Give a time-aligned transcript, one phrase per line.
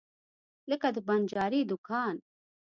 [0.69, 2.15] لکه د بنجاري دکان.